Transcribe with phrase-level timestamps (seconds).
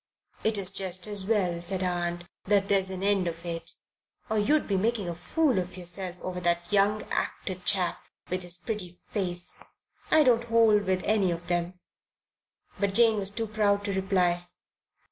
[0.43, 3.71] "It's just as well," said her aunt, "that there's an end of it,
[4.31, 8.57] or you'd be making a fool of yourself over that young actor chap with his
[8.57, 9.59] pretty face.
[10.09, 11.79] I don't hold with any of them."
[12.79, 14.47] But Jane was too proud to reply.